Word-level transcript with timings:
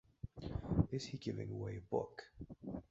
Is 0.91 1.05
he 1.05 1.19
giving 1.19 1.51
away 1.51 1.77
a 1.77 1.81
book? 1.81 2.23